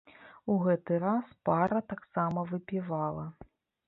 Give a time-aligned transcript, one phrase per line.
[0.51, 3.27] У гэты раз пара таксама выпівала.